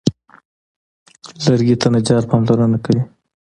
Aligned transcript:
لرګي 1.45 1.75
ته 1.81 1.87
نجار 1.93 2.23
پاملرنه 2.29 2.77
کوي. 2.85 3.01